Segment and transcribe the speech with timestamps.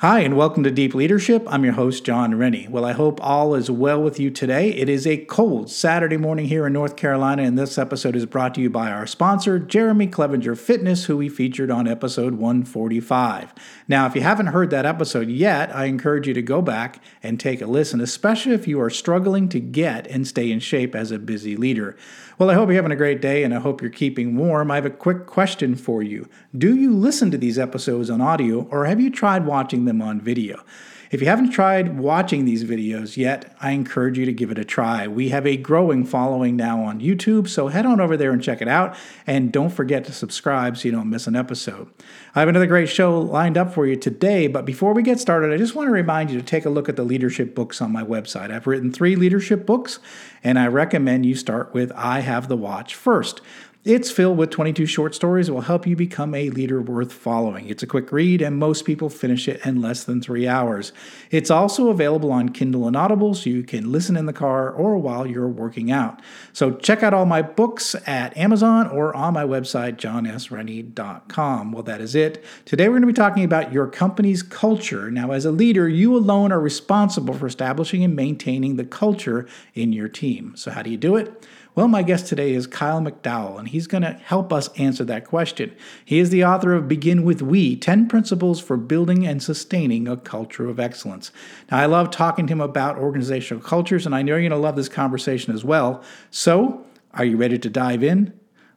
[0.00, 1.44] Hi, and welcome to Deep Leadership.
[1.46, 2.68] I'm your host, John Rennie.
[2.68, 4.68] Well, I hope all is well with you today.
[4.68, 8.54] It is a cold Saturday morning here in North Carolina, and this episode is brought
[8.56, 13.54] to you by our sponsor, Jeremy Clevenger Fitness, who we featured on episode 145.
[13.88, 17.40] Now, if you haven't heard that episode yet, I encourage you to go back and
[17.40, 21.10] take a listen, especially if you are struggling to get and stay in shape as
[21.10, 21.96] a busy leader.
[22.38, 24.70] Well, I hope you're having a great day and I hope you're keeping warm.
[24.70, 26.28] I have a quick question for you.
[26.56, 30.20] Do you listen to these episodes on audio or have you tried watching them on
[30.20, 30.62] video?
[31.10, 34.64] If you haven't tried watching these videos yet, I encourage you to give it a
[34.64, 35.06] try.
[35.06, 38.60] We have a growing following now on YouTube, so head on over there and check
[38.60, 38.96] it out.
[39.24, 41.88] And don't forget to subscribe so you don't miss an episode.
[42.34, 45.52] I have another great show lined up for you today, but before we get started,
[45.52, 47.92] I just want to remind you to take a look at the leadership books on
[47.92, 48.50] my website.
[48.50, 50.00] I've written three leadership books,
[50.42, 53.40] and I recommend you start with I Have the Watch first.
[53.86, 57.68] It's filled with 22 short stories that will help you become a leader worth following.
[57.68, 60.92] It's a quick read, and most people finish it in less than three hours.
[61.30, 64.98] It's also available on Kindle and Audible, so you can listen in the car or
[64.98, 66.20] while you're working out.
[66.52, 71.70] So check out all my books at Amazon or on my website, johnsrennie.com.
[71.70, 72.44] Well, that is it.
[72.64, 75.12] Today, we're going to be talking about your company's culture.
[75.12, 79.92] Now, as a leader, you alone are responsible for establishing and maintaining the culture in
[79.92, 80.56] your team.
[80.56, 81.46] So, how do you do it?
[81.76, 85.26] Well, my guest today is Kyle McDowell, and he's going to help us answer that
[85.26, 85.76] question.
[86.06, 90.16] He is the author of Begin with We 10 Principles for Building and Sustaining a
[90.16, 91.30] Culture of Excellence.
[91.70, 94.56] Now, I love talking to him about organizational cultures, and I know you're going to
[94.56, 96.02] love this conversation as well.
[96.30, 98.32] So, are you ready to dive in?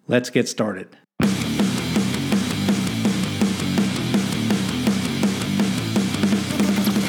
[0.10, 0.98] Let's get started.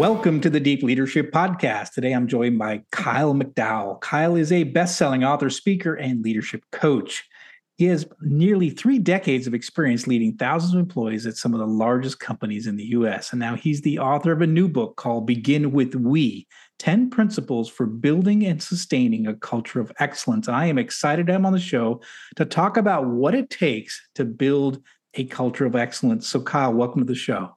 [0.00, 1.92] Welcome to the Deep Leadership Podcast.
[1.92, 4.00] Today I'm joined by Kyle McDowell.
[4.00, 7.28] Kyle is a best selling author, speaker, and leadership coach.
[7.76, 11.66] He has nearly three decades of experience leading thousands of employees at some of the
[11.66, 13.30] largest companies in the US.
[13.32, 16.46] And now he's the author of a new book called Begin with We
[16.78, 20.48] 10 Principles for Building and Sustaining a Culture of Excellence.
[20.48, 22.00] And I am excited to have him on the show
[22.36, 24.82] to talk about what it takes to build
[25.12, 26.26] a culture of excellence.
[26.26, 27.54] So, Kyle, welcome to the show.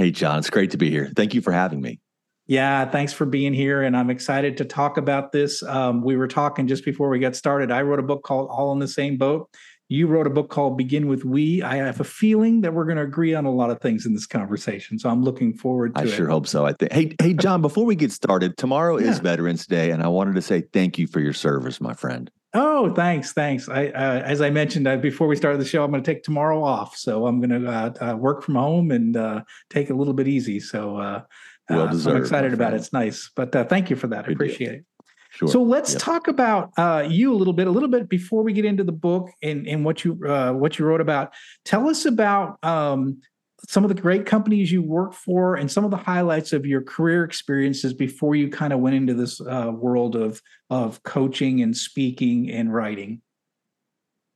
[0.00, 1.12] Hey, John, it's great to be here.
[1.14, 2.00] Thank you for having me.
[2.46, 3.82] Yeah, thanks for being here.
[3.82, 5.62] And I'm excited to talk about this.
[5.62, 7.70] Um, we were talking just before we got started.
[7.70, 9.50] I wrote a book called All in the Same Boat.
[9.88, 11.62] You wrote a book called Begin with We.
[11.62, 14.14] I have a feeling that we're going to agree on a lot of things in
[14.14, 14.98] this conversation.
[14.98, 16.08] So I'm looking forward to I it.
[16.14, 16.64] I sure hope so.
[16.64, 16.92] I think.
[16.92, 17.60] Hey, hey, John.
[17.60, 19.10] Before we get started, tomorrow yeah.
[19.10, 22.30] is Veterans Day, and I wanted to say thank you for your service, my friend.
[22.52, 23.68] Oh, thanks, thanks.
[23.68, 26.24] I, uh, as I mentioned uh, before we started the show, I'm going to take
[26.24, 29.92] tomorrow off, so I'm going to uh, uh, work from home and uh, take it
[29.92, 30.58] a little bit easy.
[30.58, 31.22] So, uh,
[31.68, 32.78] well deserved, I'm excited about it.
[32.78, 34.24] It's nice, but thank you for that.
[34.24, 34.74] Good I appreciate deal.
[34.76, 34.84] it.
[35.32, 35.46] Sure.
[35.46, 36.02] So let's yep.
[36.02, 36.72] talk about
[37.08, 39.84] you a little bit, a little bit before we get into the book and, and
[39.84, 41.32] what you what you wrote about.
[41.64, 43.20] Tell us about um,
[43.68, 46.82] some of the great companies you worked for and some of the highlights of your
[46.82, 50.40] career experiences before you kind of went into this uh, world of
[50.70, 53.20] of coaching and speaking and writing?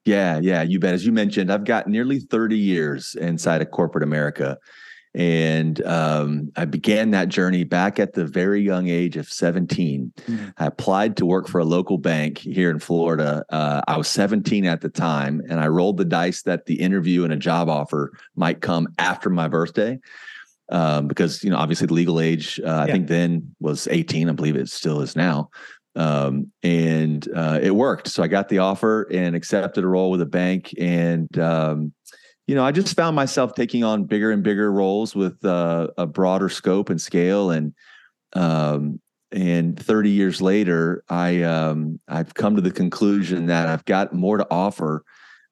[0.05, 0.94] Yeah yeah you bet.
[0.94, 4.59] As you mentioned i've got nearly 30 years inside of corporate america
[5.15, 10.13] And um, I began that journey back at the very young age of 17.
[10.17, 10.49] Mm-hmm.
[10.59, 13.45] I applied to work for a local bank here in Florida.
[13.49, 17.23] Uh, I was 17 at the time, and I rolled the dice that the interview
[17.23, 20.01] and a job offer might come after my birthday.
[20.71, 24.31] Um, because you know, obviously, the legal age uh, I think then was 18.
[24.31, 25.51] I believe it still is now.
[25.95, 28.09] Um, and uh, it worked.
[28.09, 31.93] So I got the offer and accepted a role with a bank, and um,
[32.46, 36.06] you know, I just found myself taking on bigger and bigger roles with uh, a
[36.06, 37.50] broader scope and scale.
[37.50, 37.75] And
[38.35, 39.00] um,
[39.32, 44.37] and 30 years later, I um, I've come to the conclusion that I've got more
[44.37, 45.05] to offer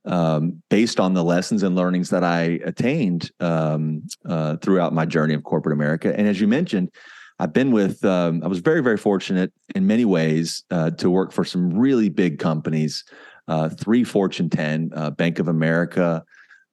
[0.04, 5.34] um, based on the lessons and learnings that I attained um, uh, throughout my journey
[5.34, 6.16] of corporate America.
[6.16, 6.90] And as you mentioned,
[7.38, 8.04] I've been with.
[8.04, 12.10] Um, I was very very fortunate in many ways uh, to work for some really
[12.10, 13.04] big companies.
[13.48, 16.22] Uh, three Fortune 10, uh, Bank of America,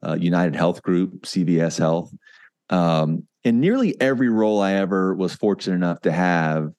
[0.05, 2.13] uh, United Health Group, CVS Health.
[2.69, 6.71] Um, in nearly every role I ever was fortunate enough to have,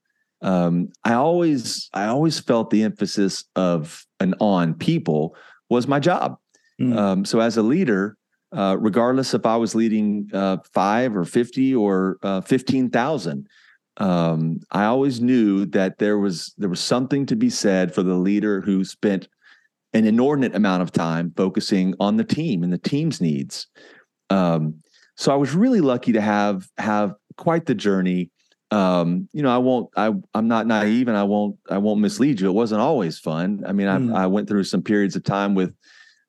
[0.43, 5.37] um, I always I always felt the emphasis of and on people
[5.69, 6.39] was my job.
[6.81, 6.97] Mm.
[6.97, 8.17] Um, so as a leader,
[8.53, 13.47] uh, regardless if I was leading uh, five or fifty or uh, fifteen thousand,
[13.99, 18.15] um, I always knew that there was there was something to be said for the
[18.15, 19.29] leader who spent
[19.93, 23.67] an inordinate amount of time focusing on the team and the team's needs.
[24.31, 24.81] Um,
[25.17, 28.31] so I was really lucky to have have quite the journey.
[28.71, 29.91] Um, you know, I won't.
[29.97, 31.57] I I'm not naive, and I won't.
[31.69, 32.49] I won't mislead you.
[32.49, 33.65] It wasn't always fun.
[33.67, 34.15] I mean, mm.
[34.17, 35.75] I, I went through some periods of time with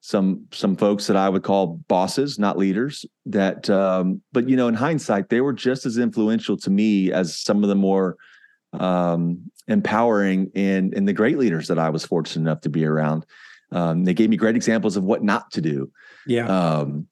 [0.02, 3.06] some some folks that I would call bosses, not leaders.
[3.28, 7.38] That, um, but you know, in hindsight, they were just as influential to me as
[7.38, 8.18] some of the more
[8.74, 13.26] um, empowering and and the great leaders that I was fortunate enough to be around.
[13.72, 15.92] Um, they gave me great examples of what not to do.
[16.28, 16.46] Yeah.
[16.48, 17.08] Um,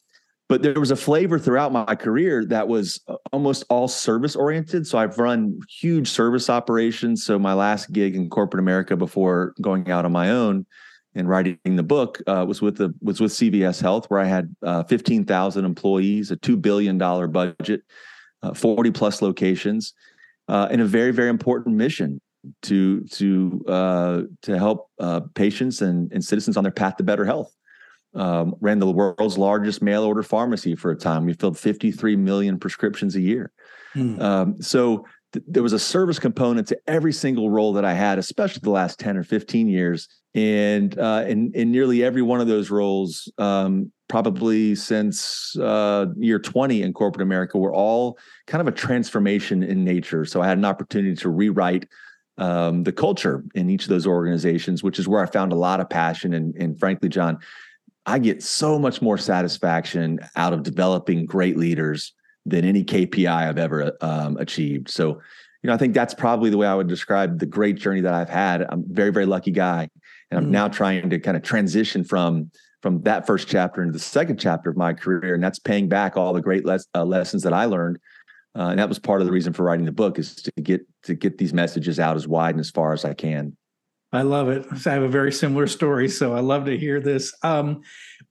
[0.50, 4.88] but there was a flavor throughout my career that was uh, almost all service oriented.
[4.88, 7.24] So I've run huge service operations.
[7.24, 10.66] So my last gig in corporate America before going out on my own
[11.14, 14.56] and writing the book uh, was with the was with CVS Health, where I had
[14.64, 17.82] uh, fifteen thousand employees, a two billion dollar budget,
[18.42, 19.94] uh, forty plus locations,
[20.48, 22.22] uh, and a very very important mission
[22.64, 27.26] to to uh, to help uh, patients and, and citizens on their path to better
[27.26, 27.54] health.
[28.16, 31.26] Um, ran the world's largest mail order pharmacy for a time.
[31.26, 33.52] We filled 53 million prescriptions a year.
[33.94, 34.20] Hmm.
[34.20, 38.18] Um, so th- there was a service component to every single role that I had,
[38.18, 40.08] especially the last 10 or 15 years.
[40.34, 46.40] And uh, in, in nearly every one of those roles, um, probably since uh, year
[46.40, 50.26] 20 in corporate America, were all kind of a transformation in nature.
[50.26, 51.88] So I had an opportunity to rewrite
[52.40, 55.80] um, the culture in each of those organizations, which is where I found a lot
[55.80, 56.34] of passion.
[56.34, 57.38] And, and frankly, John,
[58.06, 62.14] I get so much more satisfaction out of developing great leaders
[62.46, 64.90] than any KPI I've ever um, achieved.
[64.90, 65.22] So,
[65.62, 68.14] you know, I think that's probably the way I would describe the great journey that
[68.14, 68.66] I've had.
[68.70, 69.90] I'm a very, very lucky guy,
[70.32, 70.52] and I'm mm.
[70.52, 72.50] now trying to kind of transition from
[72.82, 76.16] from that first chapter into the second chapter of my career, and that's paying back
[76.16, 78.00] all the great les- uh, lessons that I learned
[78.58, 80.82] uh, and that was part of the reason for writing the book is to get
[81.04, 83.56] to get these messages out as wide and as far as I can.
[84.12, 84.66] I love it.
[84.72, 87.32] I have a very similar story, so I love to hear this.
[87.44, 87.82] Um,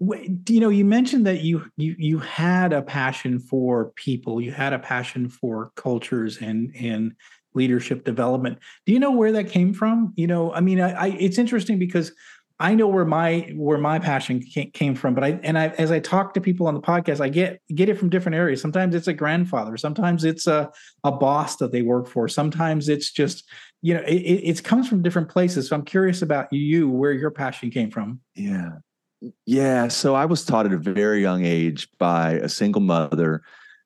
[0.01, 4.73] you know, you mentioned that you you you had a passion for people, you had
[4.73, 7.15] a passion for cultures and and
[7.55, 8.59] leadership development.
[8.87, 10.13] Do you know where that came from?
[10.17, 12.13] You know, I mean, I, I it's interesting because
[12.61, 16.01] I know where my where my passion came from, but I and I as I
[16.01, 18.61] talk to people on the podcast, I get get it from different areas.
[18.61, 20.71] Sometimes it's a grandfather, sometimes it's a
[21.05, 23.49] a boss that they work for, sometimes it's just
[23.81, 25.69] you know it, it comes from different places.
[25.69, 28.21] So I'm curious about you, where your passion came from.
[28.35, 28.71] Yeah,
[29.47, 29.87] yeah.
[29.87, 33.43] So I was taught at a very young age by a single mother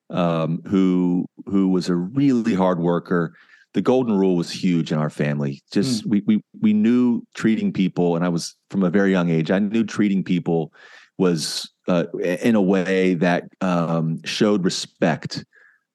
[0.09, 3.35] um, who who was a really hard worker
[3.73, 5.61] the golden rule was huge in our family.
[5.71, 6.09] Just mm.
[6.09, 9.51] we we we knew treating people, and I was from a very young age.
[9.51, 10.71] I knew treating people
[11.17, 15.43] was uh, in a way that um, showed respect.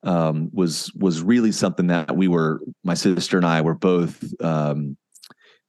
[0.03, 2.61] Um, was was really something that we were.
[2.83, 4.23] My sister and I were both.
[4.41, 4.97] Um,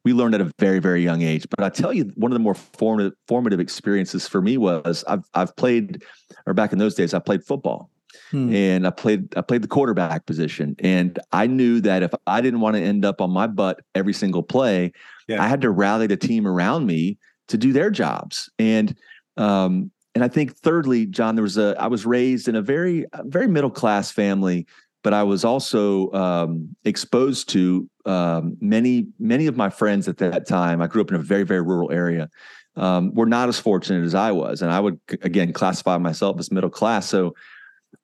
[0.04, 1.46] we learned at a very very young age.
[1.50, 5.24] But I tell you, one of the more formative formative experiences for me was I've
[5.34, 6.04] I've played,
[6.46, 7.89] or back in those days, I played football
[8.30, 8.52] Hmm.
[8.52, 10.76] And I played I played the quarterback position.
[10.78, 14.12] And I knew that if I didn't want to end up on my butt every
[14.12, 14.92] single play,
[15.28, 15.42] yeah.
[15.42, 18.50] I had to rally the team around me to do their jobs.
[18.58, 18.96] And
[19.36, 23.04] um, and I think thirdly, John, there was a I was raised in a very
[23.24, 24.66] very middle class family,
[25.02, 30.46] but I was also um, exposed to um, many many of my friends at that
[30.46, 30.82] time.
[30.82, 32.28] I grew up in a very very rural area.
[32.76, 36.52] Um, were not as fortunate as I was, and I would again classify myself as
[36.52, 37.08] middle class.
[37.08, 37.34] So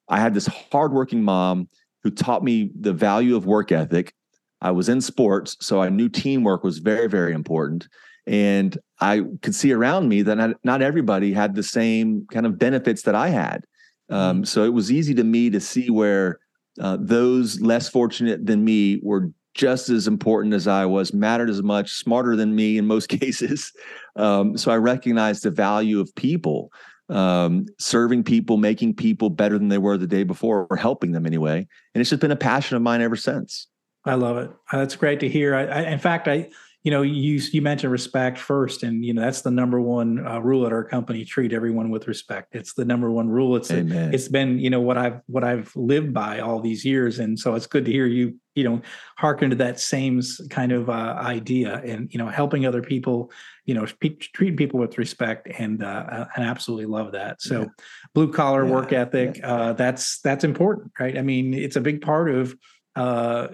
[0.08, 1.68] I had this hardworking mom
[2.02, 4.12] who taught me the value of work ethic.
[4.60, 7.88] I was in sports, so I knew teamwork was very, very important.
[8.26, 12.58] And I could see around me that not, not everybody had the same kind of
[12.58, 13.64] benefits that I had.
[14.08, 14.46] Um, mm.
[14.46, 16.38] so it was easy to me to see where
[16.80, 21.62] uh, those less fortunate than me were just as important as I was, mattered as
[21.62, 23.72] much, smarter than me in most cases.
[24.14, 26.70] Um, so I recognized the value of people,
[27.08, 31.26] um, serving people, making people better than they were the day before, or helping them
[31.26, 31.58] anyway.
[31.94, 33.68] And it's just been a passion of mine ever since.
[34.04, 34.50] I love it.
[34.72, 35.54] That's great to hear.
[35.54, 36.48] I, I, in fact, I
[36.86, 40.38] you know, you you mentioned respect first, and you know that's the number one uh,
[40.38, 42.54] rule at our company: treat everyone with respect.
[42.54, 43.56] It's the number one rule.
[43.56, 44.14] It's Amen.
[44.14, 47.56] it's been you know what I've what I've lived by all these years, and so
[47.56, 48.80] it's good to hear you you know
[49.16, 53.32] hearken to that same kind of uh, idea, and you know helping other people,
[53.66, 57.42] you know, pe- treating people with respect, and uh, and absolutely love that.
[57.42, 57.66] So, yeah.
[58.14, 58.73] blue collar yeah.
[58.73, 59.52] work ethic, yeah.
[59.52, 61.18] Uh, that's that's important, right?
[61.18, 62.56] I mean, it's a big part of
[62.96, 63.49] uh,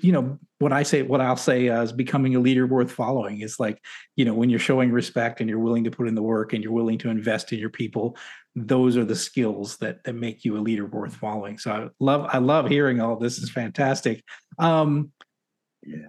[0.00, 3.42] you know, what I say, what I'll say uh, is becoming a leader worth following
[3.42, 3.78] is like,
[4.16, 6.64] you know, when you're showing respect and you're willing to put in the work and
[6.64, 8.16] you're willing to invest in your people,
[8.56, 11.58] those are the skills that that make you a leader worth following.
[11.58, 14.24] So I love, I love hearing all this is fantastic.
[14.58, 15.12] Um.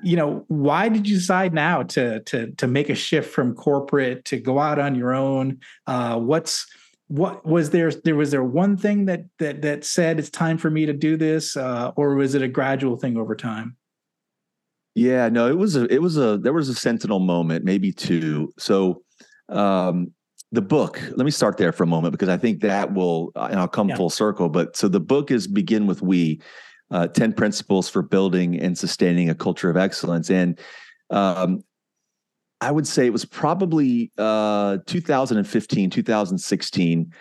[0.04, 4.26] You know, why did you decide now to to to make a shift from corporate
[4.26, 5.60] to go out on your own?
[5.88, 6.68] Uh, what's
[7.08, 10.70] what was there there was there one thing that that that said it's time for
[10.70, 13.76] me to do this uh, or was it a gradual thing over time
[14.96, 18.52] yeah no it was a it was a there was a sentinel moment maybe two
[18.58, 19.04] so
[19.50, 20.12] um
[20.52, 23.48] the book let me start there for a moment because i think that will uh,
[23.52, 23.96] and i'll come yeah.
[23.96, 26.42] full circle but so the book is begin with we
[26.94, 30.60] uh, 10 principles for building and sustaining a culture of excellence and
[31.10, 31.62] um,
[32.64, 37.14] I would say it was probably uh, 2015, 2016.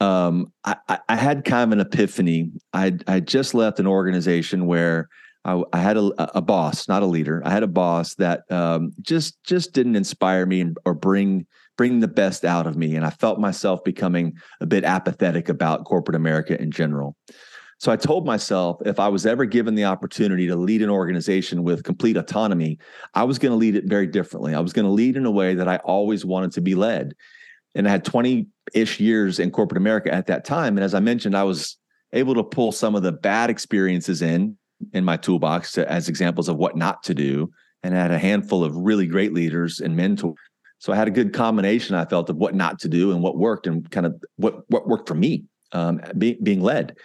[0.00, 0.76] Um, I,
[1.08, 2.50] I, had kind of an epiphany.
[2.72, 5.08] I I just left an organization where
[5.44, 7.42] I, I had a, a, boss, not a leader.
[7.44, 12.08] I had a boss that um, just just didn't inspire me or bring bring the
[12.08, 16.60] best out of me, and I felt myself becoming a bit apathetic about corporate America
[16.60, 17.16] in general.
[17.78, 21.62] So I told myself if I was ever given the opportunity to lead an organization
[21.62, 22.78] with complete autonomy,
[23.14, 24.54] I was going to lead it very differently.
[24.54, 27.14] I was going to lead in a way that I always wanted to be led.
[27.74, 30.78] And I had 20 ish years in corporate America at that time.
[30.78, 31.76] And as I mentioned, I was
[32.12, 34.56] able to pull some of the bad experiences in
[34.92, 37.50] in my toolbox to, as examples of what not to do.
[37.82, 40.34] And I had a handful of really great leaders and mentors.
[40.78, 43.36] So I had a good combination, I felt, of what not to do and what
[43.36, 46.96] worked and kind of what what worked for me um, be, being led.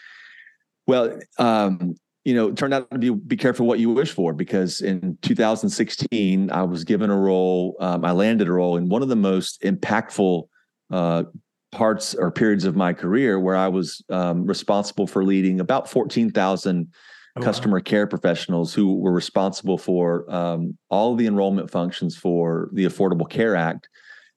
[0.92, 1.96] Well, um,
[2.26, 6.52] you know, turned out to be be careful what you wish for because in 2016
[6.52, 7.78] I was given a role.
[7.80, 10.50] Um, I landed a role in one of the most impactful
[10.92, 11.24] uh,
[11.72, 16.94] parts or periods of my career, where I was um, responsible for leading about 14,000
[17.38, 17.84] oh, customer wow.
[17.84, 23.56] care professionals who were responsible for um, all the enrollment functions for the Affordable Care
[23.56, 23.88] Act,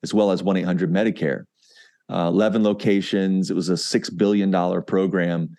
[0.05, 1.47] as well as 1 800 Medicare.
[2.09, 3.51] Uh, 11 locations.
[3.51, 4.53] It was a $6 billion
[4.85, 5.57] program.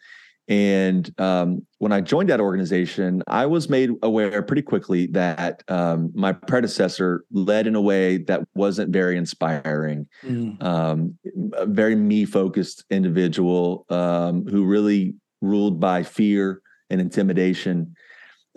[0.47, 6.11] And um, when I joined that organization, I was made aware pretty quickly that um,
[6.13, 10.07] my predecessor led in a way that wasn't very inspiring.
[10.23, 10.61] Mm.
[10.61, 11.17] Um,
[11.53, 16.61] a very me focused individual um, who really ruled by fear
[16.91, 17.95] and intimidation.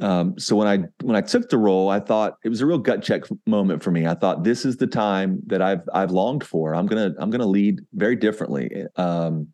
[0.00, 2.78] Um, so when I when I took the role, I thought it was a real
[2.78, 4.06] gut check moment for me.
[4.06, 6.74] I thought this is the time that I've I've longed for.
[6.74, 9.48] I'm gonna I'm gonna lead very differently, um,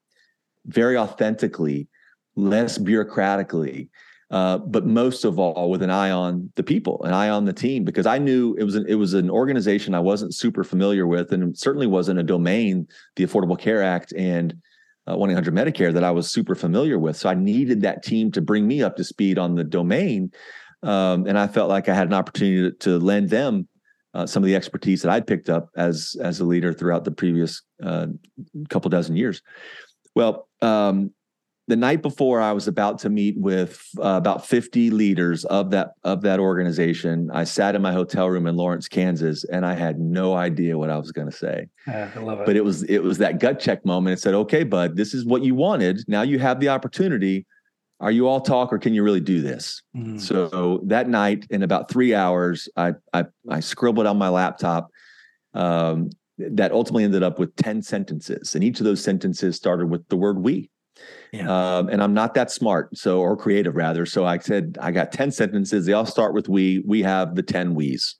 [0.67, 1.89] very authentically
[2.37, 3.89] less bureaucratically,
[4.31, 7.53] uh, but most of all with an eye on the people, an eye on the
[7.53, 11.07] team, because I knew it was an, it was an organization I wasn't super familiar
[11.07, 14.55] with, and certainly wasn't a domain, the Affordable Care Act and
[15.07, 17.17] uh, one eight hundred Medicare that I was super familiar with.
[17.17, 20.33] So I needed that team to bring me up to speed on the domain,
[20.83, 23.69] um, and I felt like I had an opportunity to, to lend them
[24.15, 27.11] uh, some of the expertise that I'd picked up as as a leader throughout the
[27.11, 28.07] previous uh,
[28.71, 29.43] couple dozen years.
[30.17, 31.13] Well, um,
[31.67, 35.93] the night before I was about to meet with uh, about 50 leaders of that
[36.03, 39.99] of that organization, I sat in my hotel room in Lawrence, Kansas, and I had
[39.99, 41.69] no idea what I was going to say.
[41.87, 42.47] I love it.
[42.47, 44.19] But it was it was that gut check moment.
[44.19, 46.05] It said, "Okay, bud, this is what you wanted.
[46.07, 47.47] Now you have the opportunity.
[48.01, 50.21] Are you all talk, or can you really do this?" Mm.
[50.21, 54.91] So that night, in about three hours, I I, I scribbled on my laptop.
[55.55, 60.05] Um, that ultimately ended up with 10 sentences and each of those sentences started with
[60.09, 60.69] the word we
[61.33, 61.77] yeah.
[61.77, 64.07] Um, and I'm not that smart, so or creative rather.
[64.07, 65.87] So I said I got 10 sentences.
[65.87, 66.83] They all start with we.
[66.87, 68.17] We have the 10 we's.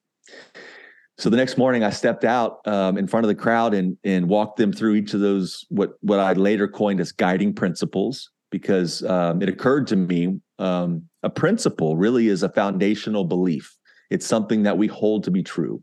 [1.17, 4.29] So the next morning, I stepped out um, in front of the crowd and and
[4.29, 9.03] walked them through each of those what what I later coined as guiding principles because
[9.05, 13.77] um, it occurred to me um, a principle really is a foundational belief.
[14.11, 15.83] It's something that we hold to be true.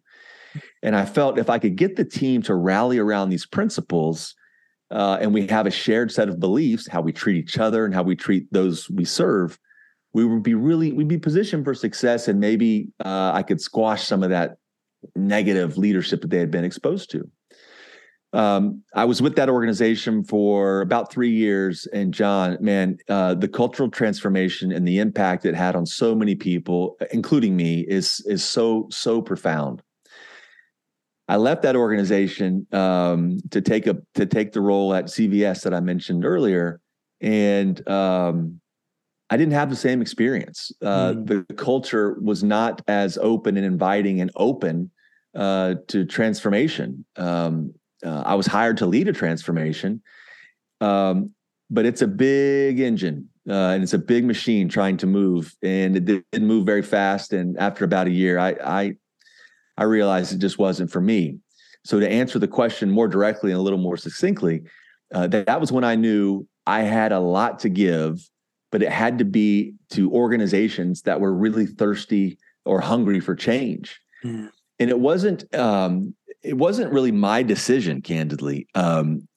[0.83, 4.35] And I felt if I could get the team to rally around these principles,
[4.91, 7.93] uh, and we have a shared set of beliefs, how we treat each other and
[7.93, 9.57] how we treat those we serve,
[10.13, 14.05] we would be really we'd be positioned for success, and maybe uh, I could squash
[14.05, 14.57] some of that
[15.15, 17.29] negative leadership that they had been exposed to.
[18.33, 23.47] Um, I was with that organization for about three years, and John, man, uh, the
[23.47, 28.43] cultural transformation and the impact it had on so many people, including me, is is
[28.43, 29.81] so so profound.
[31.31, 35.73] I left that organization um, to take a to take the role at CVS that
[35.73, 36.81] I mentioned earlier,
[37.21, 38.59] and um,
[39.29, 40.73] I didn't have the same experience.
[40.81, 41.27] Uh, mm.
[41.27, 44.91] The culture was not as open and inviting and open
[45.33, 47.05] uh, to transformation.
[47.15, 50.01] Um, uh, I was hired to lead a transformation,
[50.81, 51.31] um,
[51.69, 55.95] but it's a big engine uh, and it's a big machine trying to move, and
[55.95, 57.33] it didn't move very fast.
[57.33, 58.95] And after about a year, I, I
[59.77, 61.37] I realized it just wasn't for me.
[61.83, 64.63] So to answer the question more directly and a little more succinctly,
[65.13, 68.29] uh, that, that was when I knew I had a lot to give,
[68.71, 73.99] but it had to be to organizations that were really thirsty or hungry for change.
[74.23, 74.49] Mm.
[74.79, 78.67] And it wasn't um, it wasn't really my decision, candidly.
[78.73, 79.27] Um,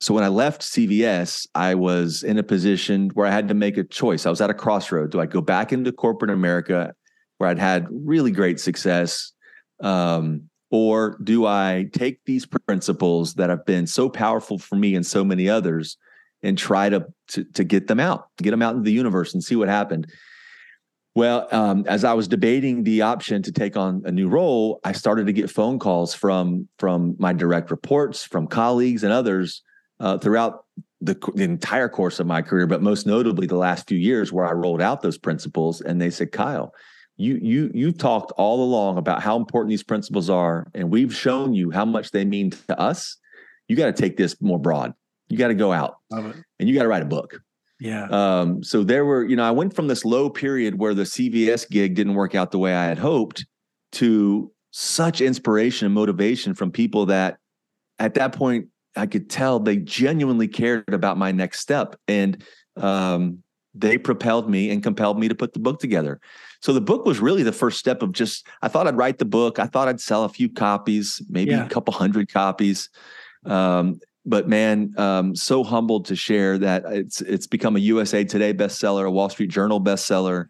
[0.00, 3.76] so when I left CVS, I was in a position where I had to make
[3.76, 4.26] a choice.
[4.26, 5.12] I was at a crossroad.
[5.12, 6.92] Do I go back into corporate America,
[7.38, 9.31] where I'd had really great success,
[9.82, 15.04] um, or do I take these principles that have been so powerful for me and
[15.04, 15.98] so many others
[16.42, 19.44] and try to, to, to get them out, get them out into the universe and
[19.44, 20.10] see what happened?
[21.14, 24.92] Well, um, as I was debating the option to take on a new role, I
[24.92, 29.62] started to get phone calls from from my direct reports, from colleagues and others
[30.00, 30.64] uh, throughout
[31.02, 34.46] the, the, entire course of my career, but most notably the last few years where
[34.46, 35.80] I rolled out those principles.
[35.80, 36.72] And they said, Kyle,
[37.16, 41.54] you you you've talked all along about how important these principles are and we've shown
[41.54, 43.16] you how much they mean to us.
[43.68, 44.92] You got to take this more broad.
[45.28, 47.40] You got to go out and you got to write a book.
[47.80, 48.06] Yeah.
[48.06, 51.68] Um, so there were you know i went from this low period where the cvs
[51.68, 53.44] gig didn't work out the way i had hoped
[53.92, 57.38] to such inspiration and motivation from people that
[57.98, 61.96] at that point i could tell they genuinely cared about my next step.
[62.06, 62.44] And
[62.76, 63.42] um,
[63.74, 66.20] they propelled me and compelled me to put the book together
[66.62, 69.24] so the book was really the first step of just, I thought I'd write the
[69.24, 69.58] book.
[69.58, 71.66] I thought I'd sell a few copies, maybe yeah.
[71.66, 72.88] a couple hundred copies.
[73.44, 78.54] Um, but man, um, so humbled to share that it's it's become a USA Today
[78.54, 80.46] bestseller, a Wall Street Journal bestseller.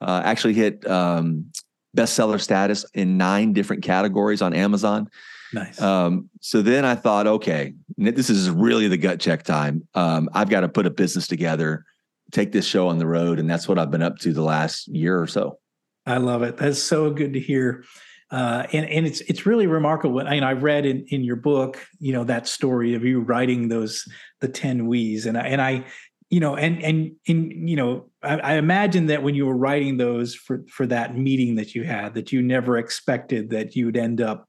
[0.00, 1.50] Uh, actually hit um,
[1.96, 5.10] bestseller status in nine different categories on Amazon.
[5.52, 5.82] Nice.
[5.82, 9.88] Um, so then I thought, okay, this is really the gut check time.
[9.94, 11.84] Um, I've got to put a business together
[12.32, 13.38] take this show on the road.
[13.38, 15.58] And that's what I've been up to the last year or so.
[16.06, 16.56] I love it.
[16.56, 17.84] That's so good to hear.
[18.30, 20.20] Uh, and and it's it's really remarkable.
[20.20, 23.68] I, mean, I read in, in your book, you know, that story of you writing
[23.68, 24.06] those
[24.40, 25.86] the ten wees, and I, and I,
[26.28, 29.96] you know, and and in you know, I, I imagine that when you were writing
[29.96, 34.20] those for for that meeting that you had, that you never expected that you'd end
[34.20, 34.46] up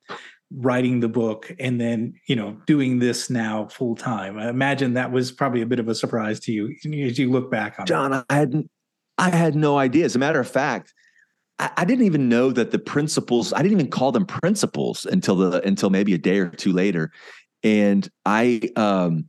[0.52, 5.12] writing the book and then you know doing this now full time i imagine that
[5.12, 8.14] was probably a bit of a surprise to you as you look back on john
[8.14, 8.26] it.
[8.30, 8.64] i had
[9.20, 10.06] i had no idea.
[10.06, 10.94] As a matter of fact
[11.60, 15.36] I, I, didn't even know that the principles i didn't even call them principles until
[15.36, 17.12] the until maybe a day or two later.
[17.64, 19.26] And i um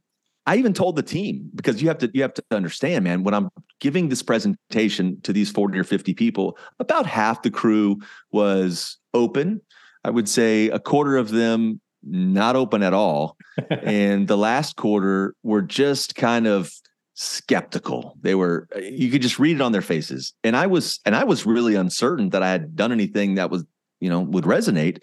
[0.46, 3.35] i even told the team because you have to you have to understand man when
[3.35, 7.98] i'm giving this presentation to these 40 or 50 people about half the crew
[8.30, 9.61] was open
[10.04, 13.36] I would say a quarter of them not open at all.
[13.82, 16.72] and the last quarter were just kind of
[17.14, 18.16] skeptical.
[18.22, 20.32] They were you could just read it on their faces.
[20.42, 23.64] And I was and I was really uncertain that I had done anything that was,
[24.00, 25.02] you know, would resonate.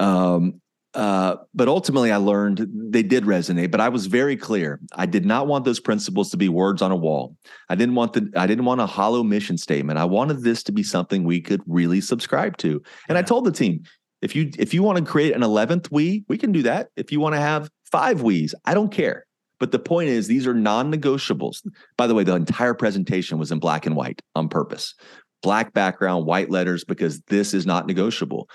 [0.00, 0.60] Um
[0.96, 3.70] uh, but ultimately, I learned they did resonate.
[3.70, 4.80] But I was very clear.
[4.94, 7.36] I did not want those principles to be words on a wall.
[7.68, 8.32] I didn't want the.
[8.34, 9.98] I didn't want a hollow mission statement.
[9.98, 12.82] I wanted this to be something we could really subscribe to.
[13.08, 13.18] And yeah.
[13.18, 13.82] I told the team,
[14.26, 16.88] if you if you want to create an 11th we, we can do that.
[16.96, 19.24] If you want to have five we's, I don't care.
[19.60, 21.62] But the point is, these are non-negotiables.
[21.96, 24.96] By the way, the entire presentation was in black and white on purpose,
[25.42, 28.50] black background, white letters, because this is not negotiable.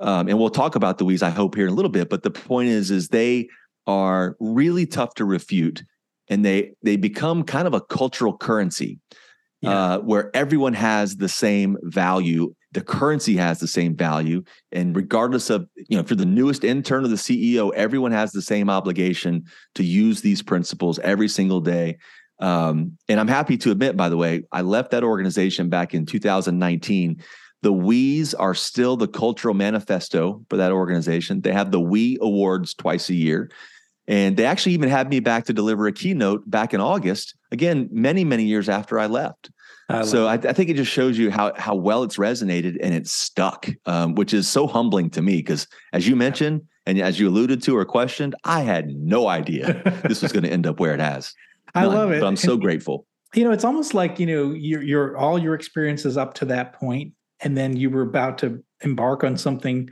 [0.00, 2.08] Um, and we'll talk about the we's, I hope, here in a little bit.
[2.08, 3.46] But the point is, is they
[3.86, 5.84] are really tough to refute,
[6.28, 8.98] and they they become kind of a cultural currency.
[9.60, 9.70] Yeah.
[9.70, 15.50] Uh, where everyone has the same value the currency has the same value and regardless
[15.50, 18.70] of you know if you're the newest intern or the ceo everyone has the same
[18.70, 21.96] obligation to use these principles every single day
[22.40, 26.06] Um, and I'm happy to admit, by the way, I left that organization back in
[26.06, 27.22] 2019.
[27.62, 31.42] The WEs are still the cultural manifesto for that organization.
[31.42, 33.50] They have the WE Awards twice a year.
[34.08, 37.88] And they actually even had me back to deliver a keynote back in August, again,
[37.92, 39.50] many, many years after I left.
[39.90, 42.94] I so I, I, think it just shows you how how well it's resonated and
[42.94, 47.18] it's stuck, um, which is so humbling to me because, as you mentioned and as
[47.18, 50.80] you alluded to or questioned, I had no idea this was going to end up
[50.80, 51.34] where it has.
[51.74, 53.06] I love it, but I'm so and, grateful.
[53.34, 56.72] You know, it's almost like you know your your all your experiences up to that
[56.72, 59.90] point, and then you were about to embark on something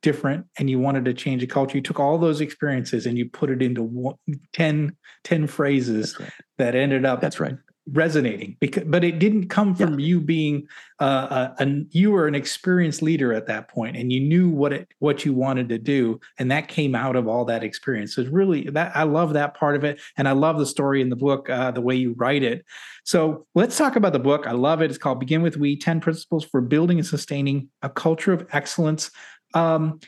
[0.00, 3.28] different and you wanted to change a culture you took all those experiences and you
[3.28, 4.14] put it into one,
[4.52, 6.30] 10, 10 phrases right.
[6.56, 7.56] that ended up that's right
[7.92, 10.06] resonating because but it didn't come from yeah.
[10.06, 10.66] you being
[11.00, 14.72] uh, a, a, you were an experienced leader at that point and you knew what
[14.72, 18.14] it what you wanted to do and that came out of all that experience.
[18.14, 21.00] So it's really that i love that part of it and i love the story
[21.00, 22.64] in the book uh, the way you write it.
[23.04, 24.46] So let's talk about the book.
[24.46, 24.90] I love it.
[24.90, 29.10] It's called begin with we 10 principles for building and sustaining a culture of excellence.
[29.54, 30.00] Um,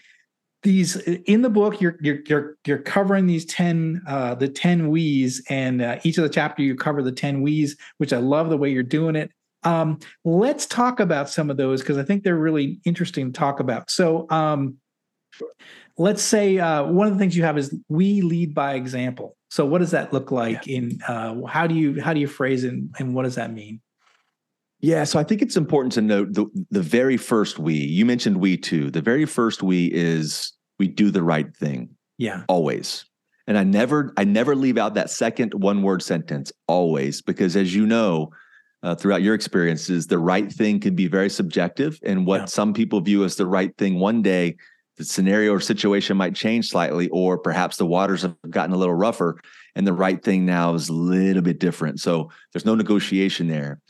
[0.63, 5.43] these in the book you're you're you're, you're covering these 10 uh the 10 we's
[5.49, 8.57] and uh, each of the chapter you cover the 10 we's which i love the
[8.57, 9.31] way you're doing it.
[9.63, 13.61] Um let's talk about some of those because i think they're really interesting to talk
[13.61, 13.91] about.
[13.91, 14.77] So um
[15.97, 19.37] let's say uh one of the things you have is we lead by example.
[19.51, 20.77] So what does that look like yeah.
[20.77, 23.53] in uh how do you how do you phrase it and, and what does that
[23.53, 23.81] mean
[24.81, 27.75] yeah, so I think it's important to note the the very first we.
[27.75, 28.91] You mentioned we too.
[28.91, 31.91] The very first we is we do the right thing.
[32.19, 32.45] Yeah.
[32.49, 33.05] Always.
[33.47, 37.75] And I never I never leave out that second one word sentence always because as
[37.75, 38.31] you know
[38.83, 42.47] uh, throughout your experiences the right thing can be very subjective and what yeah.
[42.47, 44.57] some people view as the right thing one day
[44.97, 48.95] the scenario or situation might change slightly or perhaps the waters have gotten a little
[48.95, 49.39] rougher
[49.75, 52.01] and the right thing now is a little bit different.
[52.01, 53.81] So there's no negotiation there.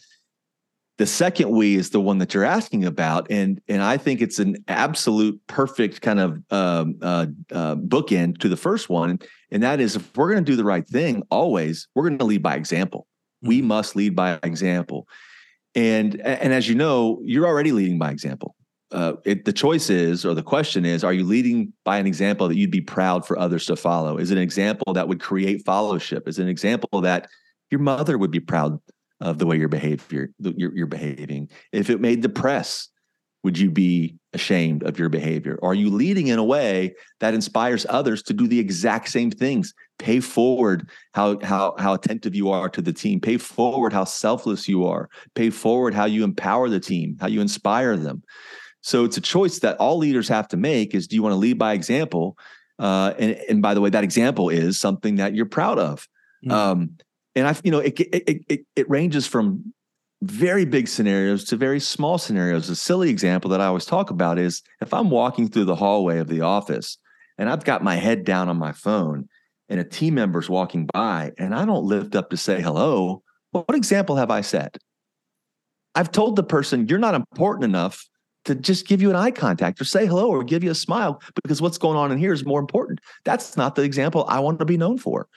[1.01, 4.39] The second we is the one that you're asking about, and and I think it's
[4.39, 9.19] an absolute perfect kind of um, uh, uh, bookend to the first one,
[9.51, 12.27] and that is if we're going to do the right thing, always we're going to
[12.27, 13.07] lead by example.
[13.43, 13.49] Mm-hmm.
[13.49, 15.09] We must lead by example,
[15.75, 18.55] and and as you know, you're already leading by example.
[18.93, 22.47] Uh, it, the choice is, or the question is, are you leading by an example
[22.47, 24.19] that you'd be proud for others to follow?
[24.19, 26.29] Is it an example that would create fellowship?
[26.29, 27.27] Is it an example that
[27.71, 28.79] your mother would be proud
[29.21, 31.51] of the way you're behavior you're, you're behaving.
[31.73, 32.89] If it made the press
[33.43, 35.59] would you be ashamed of your behavior?
[35.63, 39.73] Are you leading in a way that inspires others to do the exact same things?
[39.99, 43.21] Pay forward how how how attentive you are to the team.
[43.21, 45.09] Pay forward how selfless you are.
[45.35, 48.23] Pay forward how you empower the team how you inspire them.
[48.83, 51.39] So it's a choice that all leaders have to make is do you want to
[51.39, 52.37] lead by example?
[52.79, 56.09] Uh, and, and by the way that example is something that you're proud of.
[56.45, 56.53] Mm-hmm.
[56.53, 56.97] um,
[57.35, 59.73] and I, you know, it, it it it ranges from
[60.23, 62.69] very big scenarios to very small scenarios.
[62.69, 66.19] A silly example that I always talk about is if I'm walking through the hallway
[66.19, 66.99] of the office
[67.39, 69.29] and I've got my head down on my phone
[69.69, 73.75] and a team member's walking by and I don't lift up to say hello, what
[73.75, 74.77] example have I set?
[75.95, 78.07] I've told the person you're not important enough
[78.51, 81.23] to just give you an eye contact or say hello or give you a smile
[81.45, 83.01] because what's going on in here is more important.
[83.25, 85.29] That's not the example I want to be known for.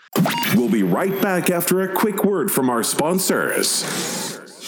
[0.56, 4.22] We'll be right back after a quick word from our sponsors.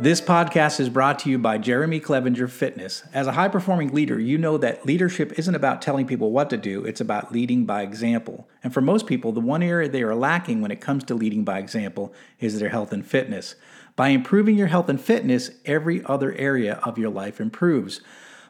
[0.00, 3.02] This podcast is brought to you by Jeremy Clevenger Fitness.
[3.12, 6.56] As a high performing leader, you know that leadership isn't about telling people what to
[6.56, 8.48] do, it's about leading by example.
[8.64, 11.44] And for most people, the one area they are lacking when it comes to leading
[11.44, 13.56] by example is their health and fitness.
[13.94, 18.00] By improving your health and fitness, every other area of your life improves.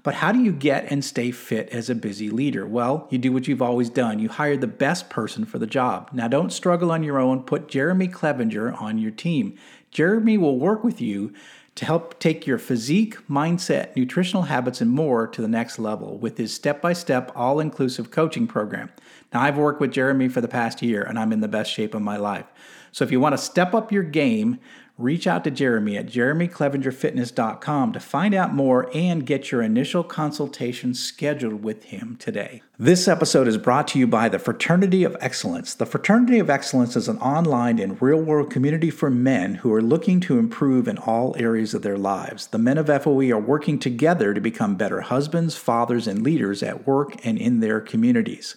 [0.03, 2.67] But how do you get and stay fit as a busy leader?
[2.67, 4.19] Well, you do what you've always done.
[4.19, 6.11] You hire the best person for the job.
[6.13, 7.43] Now, don't struggle on your own.
[7.43, 9.59] Put Jeremy Clevenger on your team.
[9.91, 11.33] Jeremy will work with you
[11.77, 16.37] to help take your physique, mindset, nutritional habits, and more to the next level with
[16.37, 18.91] his step by step, all inclusive coaching program.
[19.33, 21.95] Now, I've worked with Jeremy for the past year and I'm in the best shape
[21.95, 22.47] of my life.
[22.93, 24.59] So if you want to step up your game,
[25.01, 30.95] reach out to Jeremy at jeremyclevengerfitness.com to find out more and get your initial consultation
[30.95, 32.63] scheduled with him today.
[32.79, 35.75] This episode is brought to you by the Fraternity of Excellence.
[35.75, 39.83] The Fraternity of Excellence is an online and real world community for men who are
[39.83, 42.47] looking to improve in all areas of their lives.
[42.47, 46.87] The men of FOE are working together to become better husbands, fathers, and leaders at
[46.87, 48.57] work and in their communities.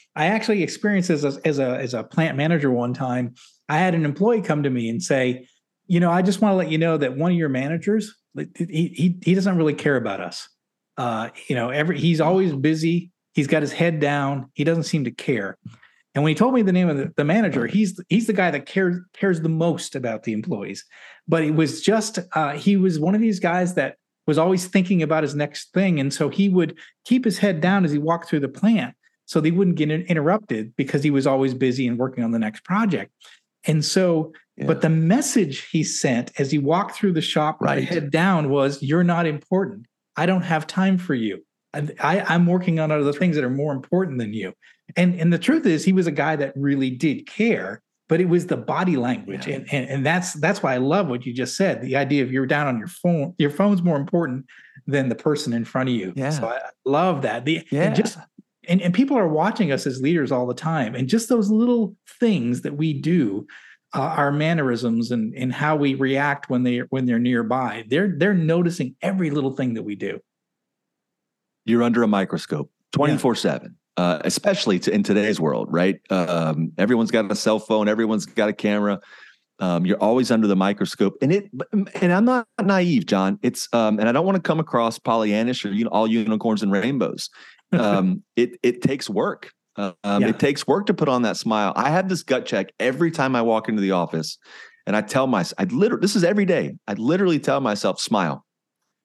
[0.15, 3.35] I actually experienced this as, as a as a plant manager one time.
[3.69, 5.47] I had an employee come to me and say,
[5.87, 8.93] you know, I just want to let you know that one of your managers, he
[8.95, 10.49] he, he doesn't really care about us.
[10.97, 13.11] Uh, you know, every he's always busy.
[13.33, 14.51] He's got his head down.
[14.53, 15.57] He doesn't seem to care.
[16.13, 18.51] And when he told me the name of the, the manager, he's he's the guy
[18.51, 20.83] that cares cares the most about the employees.
[21.27, 23.95] But it was just uh, he was one of these guys that
[24.27, 27.85] was always thinking about his next thing, and so he would keep his head down
[27.85, 28.93] as he walked through the plant
[29.31, 32.65] so they wouldn't get interrupted because he was always busy and working on the next
[32.65, 33.13] project.
[33.65, 34.65] And so, yeah.
[34.65, 37.87] but the message he sent as he walked through the shop right.
[37.87, 39.85] head down was, "You're not important.
[40.17, 41.45] I don't have time for you.
[41.73, 44.51] I, I'm working on other things that are more important than you."
[44.97, 48.27] And and the truth is, he was a guy that really did care, but it
[48.27, 49.55] was the body language, yeah.
[49.55, 51.81] and, and and that's that's why I love what you just said.
[51.81, 54.45] The idea of you're down on your phone, your phone's more important
[54.87, 56.11] than the person in front of you.
[56.17, 56.31] Yeah.
[56.31, 57.45] So I love that.
[57.45, 57.93] The yeah.
[57.93, 58.17] just
[58.67, 60.95] and, and people are watching us as leaders all the time.
[60.95, 63.47] And just those little things that we do
[63.93, 68.33] uh, our mannerisms and, and how we react when they when they're nearby they're they're
[68.33, 70.19] noticing every little thing that we do.
[71.65, 73.39] You're under a microscope 24 yeah.
[73.39, 75.99] 7 uh, especially to, in today's world right?
[76.09, 79.01] Um, everyone's got a cell phone everyone's got a camera.
[79.59, 81.17] Um, you're always under the microscope.
[81.21, 83.39] And it and i'm not naive john.
[83.43, 86.63] It's um, and i don't want to come across pollyannish or you know all unicorns
[86.63, 87.29] and rainbows
[87.71, 89.51] um, it it takes work.
[89.77, 90.27] Um, yeah.
[90.27, 91.73] It takes work to put on that smile.
[91.75, 94.37] I have this gut check every time I walk into the office,
[94.85, 96.75] and I tell myself, I literally this is every day.
[96.87, 98.45] I literally tell myself, smile.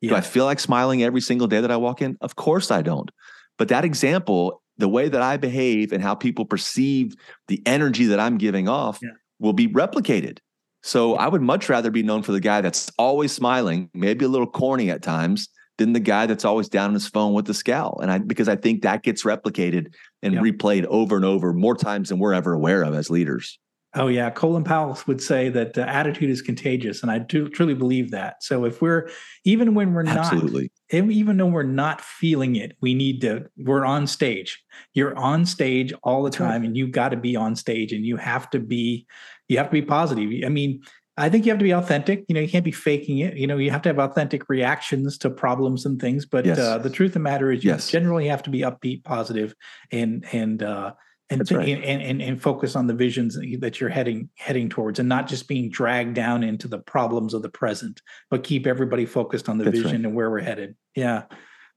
[0.00, 0.10] Yeah.
[0.10, 2.16] Do I feel like smiling every single day that I walk in?
[2.20, 3.10] Of course I don't.
[3.58, 7.14] But that example, the way that I behave and how people perceive
[7.48, 9.10] the energy that I'm giving off yeah.
[9.38, 10.38] will be replicated.
[10.82, 14.28] So I would much rather be known for the guy that's always smiling, maybe a
[14.28, 15.48] little corny at times,
[15.78, 17.98] than the guy that's always down on his phone with the scowl.
[18.00, 22.08] And I because I think that gets replicated and replayed over and over more times
[22.08, 23.58] than we're ever aware of as leaders.
[23.98, 27.72] Oh yeah, Colin Powell would say that uh, attitude is contagious, and I do truly
[27.72, 28.42] believe that.
[28.42, 29.08] So if we're
[29.44, 30.70] even when we're Absolutely.
[30.92, 33.46] not, even though we're not feeling it, we need to.
[33.56, 34.62] We're on stage.
[34.92, 38.18] You're on stage all the time, and you got to be on stage, and you
[38.18, 39.06] have to be,
[39.48, 40.30] you have to be positive.
[40.44, 40.82] I mean,
[41.18, 42.24] I think you have to be authentic.
[42.28, 43.36] You know, you can't be faking it.
[43.36, 46.26] You know, you have to have authentic reactions to problems and things.
[46.26, 46.58] But yes.
[46.58, 47.90] uh, the truth of the matter is, you yes.
[47.90, 49.54] generally have to be upbeat, positive,
[49.90, 50.92] and and uh,
[51.30, 51.68] and, right.
[51.68, 55.48] and, and and focus on the visions that you're heading heading towards, and not just
[55.48, 59.64] being dragged down into the problems of the present, but keep everybody focused on the
[59.64, 60.04] That's vision right.
[60.06, 60.76] and where we're headed.
[60.94, 61.24] Yeah,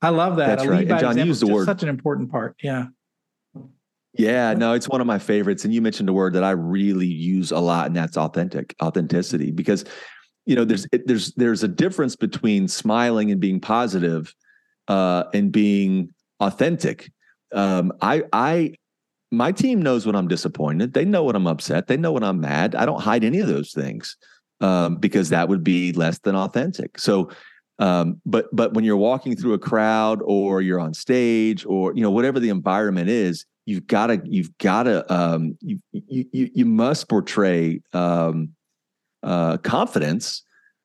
[0.02, 0.58] I love that.
[0.58, 0.90] That's right.
[0.90, 2.56] And John, use the word such an important part.
[2.62, 2.88] Yeah.
[4.14, 5.64] Yeah, no, it's one of my favorites.
[5.64, 9.52] And you mentioned a word that I really use a lot, and that's authentic, authenticity.
[9.52, 9.86] Because
[10.46, 14.34] you know, there's there's there's a difference between smiling and being positive,
[14.88, 17.12] uh, and being authentic.
[17.54, 18.74] Um, I I
[19.32, 20.94] my team knows when I'm disappointed.
[20.94, 21.88] They know when I'm upset.
[21.88, 22.74] They know when I'm mad.
[22.74, 24.18] I don't hide any of those things
[24.60, 26.98] um, because that would be less than authentic.
[26.98, 27.30] So
[27.80, 32.02] um, but but when you're walking through a crowd or you're on stage or you
[32.02, 36.66] know whatever the environment is, you've got to you've got to um, you, you you
[36.66, 38.50] must portray um,
[39.24, 40.44] uh, confidence,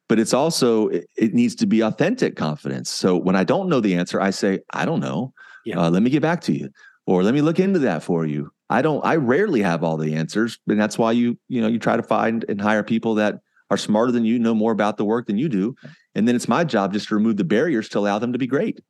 [0.08, 2.90] but it's also it, it, needs to be authentic confidence.
[2.90, 5.32] So when I don't know the answer, I say I don't know.
[5.64, 5.80] Yeah.
[5.80, 6.68] Uh, let me get back to you,
[7.06, 8.50] or let me look into that for you.
[8.70, 9.04] I don't.
[9.04, 12.02] I rarely have all the answers, and that's why you you know you try to
[12.02, 15.38] find and hire people that are smarter than you, know more about the work than
[15.38, 15.74] you do,
[16.14, 18.46] and then it's my job just to remove the barriers to allow them to be
[18.46, 18.80] great.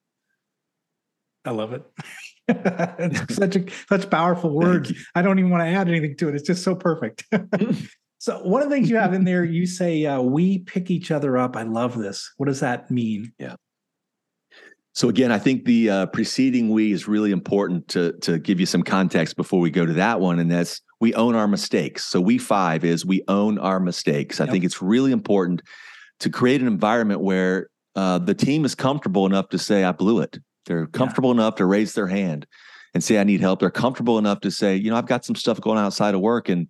[1.44, 1.82] I love it.
[3.30, 4.92] such a such powerful words.
[5.14, 6.34] I don't even want to add anything to it.
[6.34, 7.24] It's just so perfect.
[8.18, 11.10] so one of the things you have in there, you say uh, we pick each
[11.10, 11.56] other up.
[11.56, 12.32] I love this.
[12.36, 13.32] What does that mean?
[13.38, 13.56] Yeah.
[14.92, 18.66] So again, I think the uh, preceding we is really important to to give you
[18.66, 22.04] some context before we go to that one, and that's we own our mistakes.
[22.04, 24.40] So we five is we own our mistakes.
[24.40, 24.52] I yep.
[24.52, 25.62] think it's really important
[26.20, 30.20] to create an environment where uh, the team is comfortable enough to say, I blew
[30.20, 30.38] it.
[30.66, 31.42] They're comfortable yeah.
[31.42, 32.46] enough to raise their hand
[32.94, 33.60] and say, I need help.
[33.60, 36.48] They're comfortable enough to say, you know, I've got some stuff going outside of work
[36.48, 36.68] and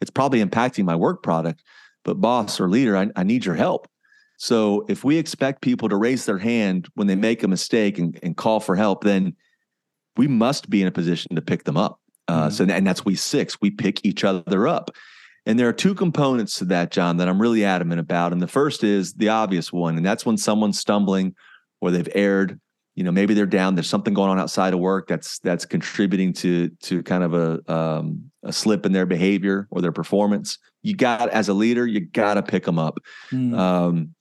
[0.00, 1.62] it's probably impacting my work product,
[2.04, 3.88] but boss or leader, I, I need your help.
[4.36, 8.18] So if we expect people to raise their hand when they make a mistake and,
[8.24, 9.36] and call for help, then
[10.16, 12.00] we must be in a position to pick them up.
[12.26, 12.54] Uh, mm-hmm.
[12.54, 14.90] So, and that's we six, we pick each other up.
[15.46, 18.32] And there are two components to that, John, that I'm really adamant about.
[18.32, 21.34] And the first is the obvious one, and that's when someone's stumbling
[21.80, 22.60] or they've erred.
[22.94, 23.74] You know, maybe they're down.
[23.74, 27.72] There's something going on outside of work that's that's contributing to to kind of a
[27.72, 30.58] um, a slip in their behavior or their performance.
[30.82, 32.98] You got as a leader, you got to pick them up.
[33.30, 33.56] Mm.
[33.56, 34.14] Um,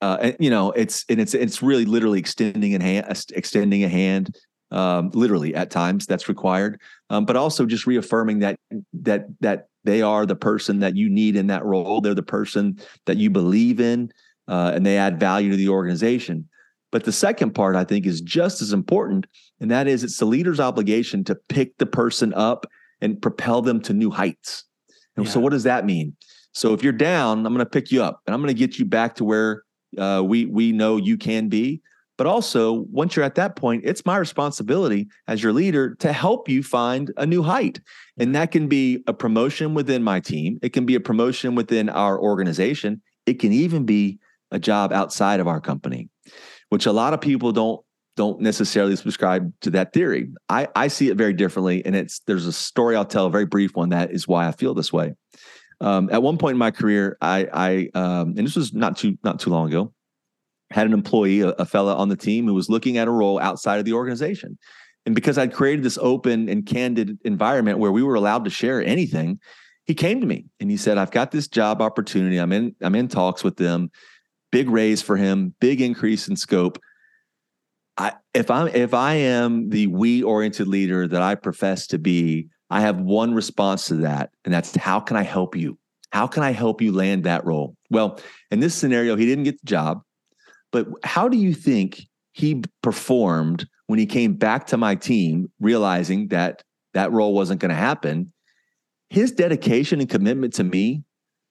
[0.00, 3.88] uh, and, you know, it's and it's it's really literally extending a hand, extending a
[3.88, 4.36] hand,
[4.70, 8.56] um, literally at times that's required, um, but also just reaffirming that
[8.92, 12.00] that that they are the person that you need in that role.
[12.00, 14.12] They're the person that you believe in,
[14.48, 16.48] uh, and they add value to the organization.
[16.92, 19.26] But the second part, I think, is just as important,
[19.60, 22.66] and that is it's the leader's obligation to pick the person up
[23.00, 24.64] and propel them to new heights.
[25.16, 25.32] And yeah.
[25.32, 26.16] so, what does that mean?
[26.52, 28.78] So, if you're down, I'm going to pick you up, and I'm going to get
[28.78, 29.62] you back to where
[29.98, 31.82] uh, we we know you can be.
[32.16, 36.48] But also, once you're at that point, it's my responsibility as your leader to help
[36.48, 37.80] you find a new height.
[38.18, 41.88] And that can be a promotion within my team, it can be a promotion within
[41.90, 44.18] our organization, it can even be
[44.50, 46.08] a job outside of our company,
[46.70, 47.80] which a lot of people don't
[48.16, 50.30] don't necessarily subscribe to that theory.
[50.48, 51.84] I, I see it very differently.
[51.84, 54.52] And it's there's a story I'll tell, a very brief one that is why I
[54.52, 55.12] feel this way.
[55.82, 59.18] Um, at one point in my career, I, I um, and this was not too
[59.22, 59.92] not too long ago,
[60.70, 63.38] had an employee, a, a fella on the team who was looking at a role
[63.38, 64.58] outside of the organization.
[65.04, 68.82] And because I'd created this open and candid environment where we were allowed to share
[68.82, 69.38] anything,
[69.84, 72.38] he came to me and he said, I've got this job opportunity.
[72.38, 73.90] I'm in, I'm in talks with them.
[74.52, 76.78] Big raise for him, big increase in scope.
[77.98, 82.48] I, if I'm if I am the we oriented leader that I profess to be,
[82.70, 85.78] I have one response to that, and that's how can I help you?
[86.10, 87.76] How can I help you land that role?
[87.90, 90.02] Well, in this scenario, he didn't get the job.
[90.72, 96.28] But how do you think he performed when he came back to my team, realizing
[96.28, 96.62] that
[96.94, 98.32] that role wasn't going to happen?
[99.10, 101.02] His dedication and commitment to me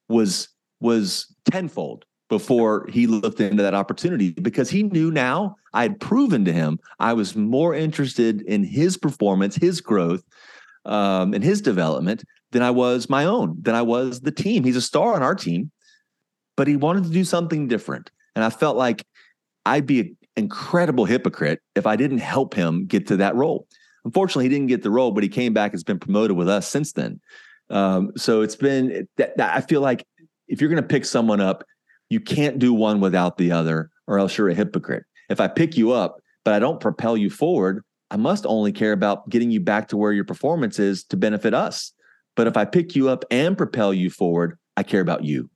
[0.09, 5.99] was was tenfold before he looked into that opportunity because he knew now I had
[5.99, 10.23] proven to him I was more interested in his performance, his growth,
[10.85, 14.63] um, and his development than I was my own, than I was the team.
[14.63, 15.71] He's a star on our team,
[16.55, 18.11] but he wanted to do something different.
[18.35, 19.05] And I felt like
[19.65, 23.67] I'd be an incredible hypocrite if I didn't help him get to that role.
[24.03, 26.47] Unfortunately, he didn't get the role, but he came back and has been promoted with
[26.47, 27.19] us since then.
[27.69, 30.05] Um, so it's been that, that I feel like
[30.47, 31.63] if you're going to pick someone up,
[32.15, 35.03] you can't do one without the other, or else you're a hypocrite.
[35.29, 38.93] If I pick you up, but I don't propel you forward, I must only care
[38.93, 41.91] about getting you back to where your performance is to benefit us.
[42.37, 45.49] But if I pick you up and propel you forward, I care about you.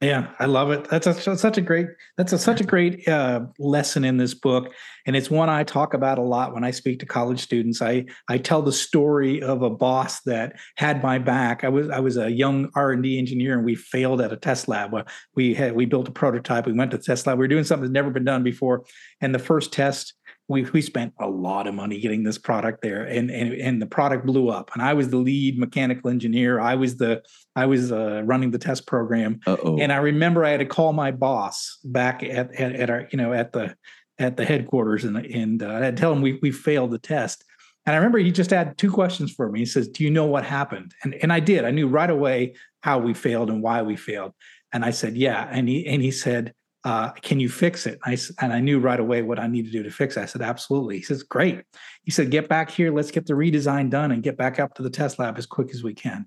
[0.00, 0.88] Yeah, I love it.
[0.88, 4.32] That's, a, that's such a great that's a, such a great uh, lesson in this
[4.32, 4.72] book,
[5.06, 7.82] and it's one I talk about a lot when I speak to college students.
[7.82, 11.64] I I tell the story of a boss that had my back.
[11.64, 14.38] I was I was a young R and D engineer, and we failed at a
[14.38, 14.94] test lab.
[15.34, 16.64] We had we built a prototype.
[16.64, 17.36] We went to test lab.
[17.36, 18.84] We were doing something that's never been done before,
[19.20, 20.14] and the first test
[20.50, 23.86] we we spent a lot of money getting this product there and and and the
[23.86, 27.22] product blew up and i was the lead mechanical engineer i was the
[27.56, 29.40] i was uh, running the test program.
[29.46, 29.78] Uh-oh.
[29.78, 33.16] and i remember i had to call my boss back at, at, at our you
[33.16, 33.74] know at the
[34.18, 37.44] at the headquarters and and uh, i tell him we we failed the test.
[37.86, 39.60] And i remember he just had two questions for me.
[39.60, 40.94] He says do you know what happened?
[41.02, 41.64] And and i did.
[41.64, 44.32] I knew right away how we failed and why we failed.
[44.72, 45.48] And i said yeah.
[45.50, 46.52] And he and he said
[46.84, 47.98] uh, can you fix it?
[48.04, 50.22] I, and I knew right away what I need to do to fix it.
[50.22, 50.96] I said, absolutely.
[50.96, 51.62] He says, great.
[52.04, 52.92] He said, get back here.
[52.92, 55.70] Let's get the redesign done and get back up to the test lab as quick
[55.74, 56.26] as we can.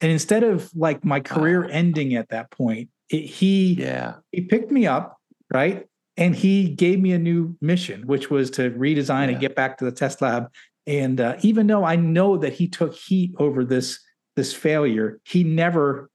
[0.00, 1.68] And instead of like my career wow.
[1.70, 5.16] ending at that point, it, he yeah he picked me up
[5.52, 9.32] right, and he gave me a new mission, which was to redesign yeah.
[9.32, 10.48] and get back to the test lab.
[10.86, 14.00] And uh, even though I know that he took heat over this
[14.36, 16.10] this failure, he never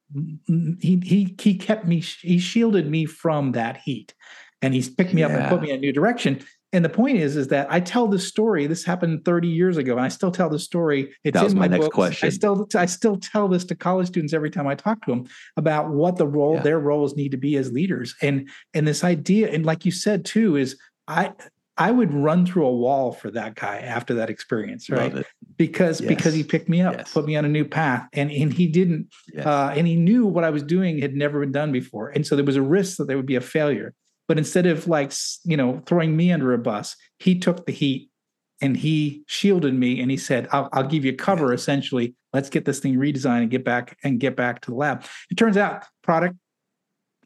[0.79, 4.13] he he he kept me he shielded me from that heat
[4.61, 5.27] and he's picked me yeah.
[5.27, 6.39] up and put me in a new direction
[6.71, 9.93] and the point is is that i tell this story this happened 30 years ago
[9.93, 11.95] and i still tell the story it's that was in my, my next books.
[11.95, 15.11] question i still i still tell this to college students every time i talk to
[15.11, 16.61] them about what the role yeah.
[16.61, 20.23] their roles need to be as leaders and and this idea and like you said
[20.23, 20.77] too is
[21.09, 21.33] i
[21.77, 25.25] I would run through a wall for that guy after that experience, right?
[25.57, 26.07] Because Yes.
[26.07, 27.13] because he picked me up, Yes.
[27.13, 29.45] put me on a new path, and and he didn't, Yes.
[29.45, 32.35] uh, and he knew what I was doing had never been done before, and so
[32.35, 33.93] there was a risk that there would be a failure.
[34.27, 35.11] But instead of like
[35.45, 38.09] you know throwing me under a bus, he took the heat
[38.59, 41.53] and he shielded me, and he said, "I'll, I'll give you cover.
[41.53, 45.05] Essentially, let's get this thing redesigned and get back and get back to the lab."
[45.29, 46.35] It turns out product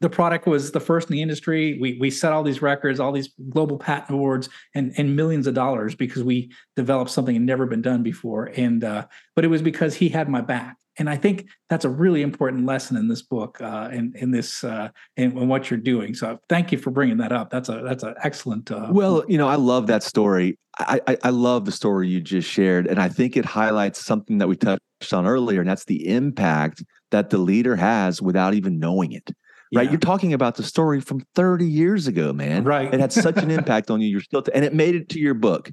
[0.02, 1.78] the product was the first in the industry.
[1.80, 5.54] We we set all these records, all these global patent awards, and and millions of
[5.54, 8.46] dollars because we developed something that never been done before.
[8.56, 10.76] And uh, but it was because he had my back.
[10.98, 14.62] And I think that's a really important lesson in this book, uh, in in this
[14.64, 16.14] uh, in, in what you're doing.
[16.14, 17.48] So thank you for bringing that up.
[17.48, 18.70] That's a that's an excellent.
[18.70, 20.58] Uh, Well, you know, I love that story.
[20.78, 24.38] I, I I love the story you just shared, and I think it highlights something
[24.38, 28.78] that we touched on earlier, and that's the impact that the leader has without even
[28.78, 29.30] knowing it.
[29.74, 29.84] Right?
[29.84, 29.90] yeah.
[29.90, 32.64] You're talking about the story from 30 years ago, man.
[32.64, 32.92] Right.
[32.92, 34.08] It had such an impact on you.
[34.08, 35.70] You're still, and it made it to your book.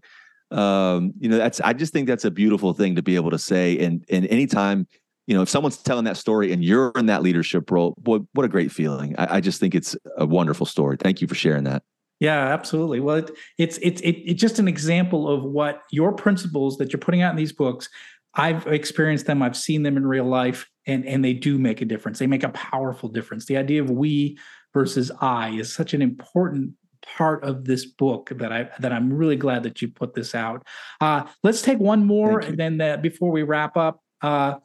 [0.52, 1.62] Um, you know, that's.
[1.62, 3.78] I just think that's a beautiful thing to be able to say.
[3.78, 4.88] And and anytime,
[5.28, 8.46] you know, if someone's telling that story and you're in that leadership role, boy, what
[8.46, 9.16] a great feeling.
[9.20, 10.98] I, I just think it's a wonderful story.
[10.98, 11.84] Thank you for sharing that.
[12.20, 13.00] Yeah, absolutely.
[13.00, 17.00] Well, it, it's it's it, it's just an example of what your principles that you're
[17.00, 17.90] putting out in these books.
[18.36, 19.42] I've experienced them.
[19.42, 22.20] I've seen them in real life, and and they do make a difference.
[22.20, 23.46] They make a powerful difference.
[23.46, 24.38] The idea of we
[24.74, 26.74] versus I is such an important
[27.16, 30.66] part of this book that I that I'm really glad that you put this out.
[31.02, 34.56] Uh, let's take one more, and then uh, before we wrap up, uh,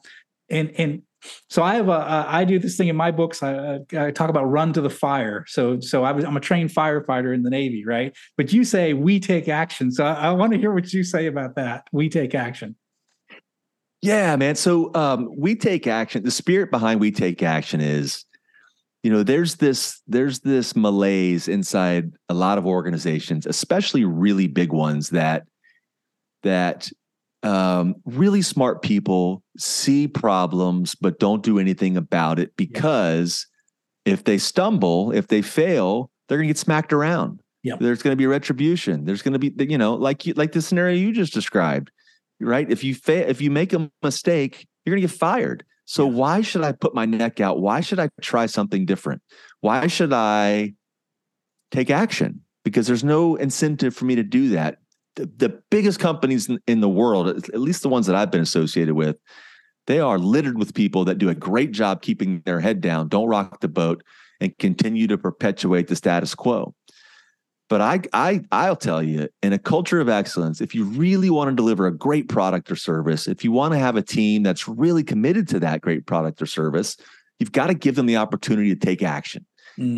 [0.49, 1.01] and and
[1.49, 3.41] so I have a uh, I do this thing in my books.
[3.41, 5.45] I, I talk about run to the fire.
[5.47, 8.15] So so I was I'm a trained firefighter in the Navy, right?
[8.37, 9.91] But you say we take action.
[9.91, 11.87] So I, I want to hear what you say about that.
[11.91, 12.75] We take action.
[14.05, 14.55] Yeah, man.
[14.55, 16.23] So um, we take action.
[16.23, 18.25] The spirit behind we take action is,
[19.01, 24.71] you know, there's this there's this malaise inside a lot of organizations, especially really big
[24.71, 25.43] ones that
[26.43, 26.91] that
[27.41, 33.47] um, really smart people see problems but don't do anything about it because
[34.05, 37.39] if they stumble, if they fail, they're going to get smacked around.
[37.63, 37.79] Yep.
[37.79, 39.05] There's going to be retribution.
[39.05, 41.89] There's going to be, you know, like you, like the scenario you just described
[42.39, 42.69] right?
[42.69, 45.63] If you fail, if you make a mistake, you're going to get fired.
[45.85, 46.13] So Yeah.
[46.13, 47.59] why should I put my neck out?
[47.59, 49.21] Why should I try something different?
[49.61, 50.73] Why should I
[51.71, 52.41] take action?
[52.63, 54.77] Because there's no incentive for me to do that.
[55.15, 58.41] The, the biggest companies in, in the world, at least the ones that I've been
[58.41, 59.17] associated with,
[59.87, 63.29] they are littered with people that do a great job keeping their head down, don't
[63.29, 64.03] rock the boat,
[64.41, 66.73] and continue to perpetuate the status quo.
[67.67, 71.49] But I, I, I'll tell you, in a culture of excellence, if you really want
[71.49, 74.67] to deliver a great product or service, if you want to have a team that's
[74.67, 76.95] really committed to that great product or service,
[77.39, 79.45] you've got to give them the opportunity to take action.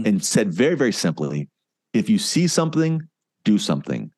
[0.05, 1.49] And said very, very simply,
[1.93, 3.01] if you see something,
[3.43, 4.11] do something.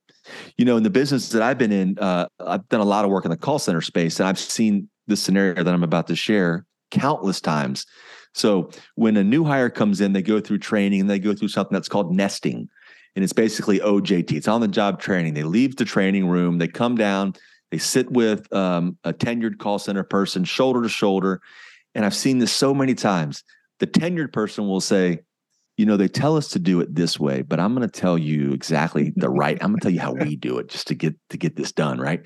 [0.57, 3.11] You know, in the business that I've been in, uh, I've done a lot of
[3.11, 6.15] work in the call center space, and I've seen this scenario that I'm about to
[6.15, 7.85] share countless times.
[8.33, 11.47] So when a new hire comes in, they go through training and they go through
[11.47, 12.69] something that's called nesting
[13.19, 14.31] and it's basically OJT.
[14.31, 15.33] It's on the job training.
[15.33, 17.33] They leave the training room, they come down,
[17.69, 21.41] they sit with um, a tenured call center person, shoulder to shoulder.
[21.93, 23.43] And I've seen this so many times.
[23.79, 25.19] The tenured person will say,
[25.75, 28.17] you know, they tell us to do it this way, but I'm going to tell
[28.17, 29.57] you exactly the right.
[29.59, 31.73] I'm going to tell you how we do it just to get to get this
[31.73, 32.21] done, right?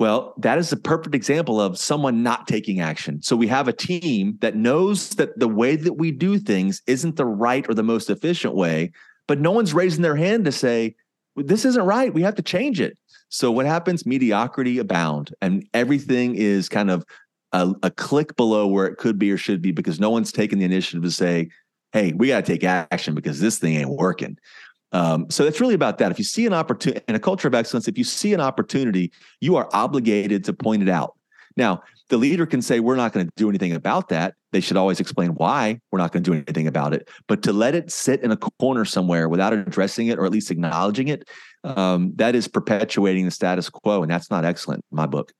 [0.00, 3.20] Well, that is a perfect example of someone not taking action.
[3.20, 7.16] So we have a team that knows that the way that we do things isn't
[7.16, 8.92] the right or the most efficient way,
[9.26, 10.94] but no one's raising their hand to say,
[11.36, 12.12] this isn't right.
[12.12, 12.96] We have to change it.
[13.28, 14.06] So what happens?
[14.06, 17.04] Mediocrity abound, and everything is kind of
[17.52, 20.58] a, a click below where it could be or should be because no one's taking
[20.58, 21.48] the initiative to say,
[21.92, 24.38] hey, we got to take action because this thing ain't working.
[24.92, 26.10] Um, so it's really about that.
[26.10, 29.12] If you see an opportunity in a culture of excellence, if you see an opportunity,
[29.40, 31.14] you are obligated to point it out.
[31.56, 34.34] Now, the leader can say, we're not going to do anything about that.
[34.56, 37.10] They should always explain why we're not going to do anything about it.
[37.28, 40.50] But to let it sit in a corner somewhere without addressing it or at least
[40.50, 41.28] acknowledging it,
[41.62, 44.00] um, that is perpetuating the status quo.
[44.00, 45.30] And that's not excellent in my book.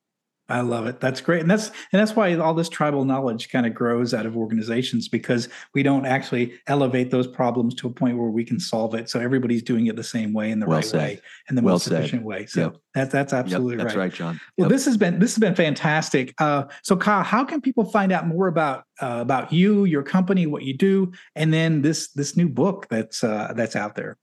[0.48, 1.00] I love it.
[1.00, 1.40] That's great.
[1.40, 5.08] And that's and that's why all this tribal knowledge kind of grows out of organizations
[5.08, 9.10] because we don't actually elevate those problems to a point where we can solve it.
[9.10, 10.98] So everybody's doing it the same way in the Well right said.
[11.00, 11.98] way and the Well most said.
[11.98, 12.46] efficient way.
[12.46, 12.76] So Yep.
[12.94, 14.02] that, that's Yep, absolutely that's right.
[14.02, 14.40] right, John.
[14.56, 14.70] Well, Yep.
[14.70, 16.32] this has been this has been fantastic.
[16.38, 20.46] Uh, so, Kyle, how can people find out more about uh, about you, your company,
[20.46, 24.16] what you do, and then this this new book that's uh, that's out there?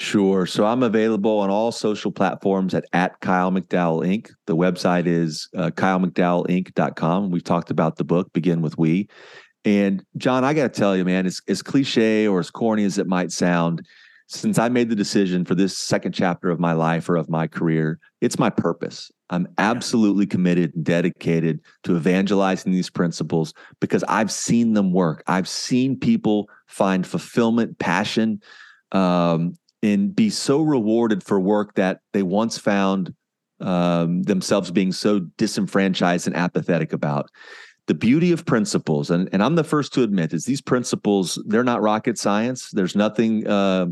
[0.00, 0.46] Sure.
[0.46, 4.30] So I'm available on all social platforms at, at Kyle McDowell Inc.
[4.46, 7.30] The website is uh, kylemcdowellinc.com.
[7.30, 9.08] We've talked about the book, Begin with We.
[9.64, 12.98] And John, I got to tell you, man, it's as cliche or as corny as
[12.98, 13.84] it might sound,
[14.28, 17.48] since I made the decision for this second chapter of my life or of my
[17.48, 19.10] career, it's my purpose.
[19.30, 25.24] I'm absolutely committed and dedicated to evangelizing these principles because I've seen them work.
[25.26, 28.40] I've seen people find fulfillment, passion,
[28.92, 33.14] um, and be so rewarded for work that they once found
[33.60, 37.30] um, themselves being so disenfranchised and apathetic about.
[37.86, 41.64] The beauty of principles, and, and I'm the first to admit, is these principles, they're
[41.64, 42.70] not rocket science.
[42.70, 43.46] There's nothing.
[43.46, 43.86] Uh,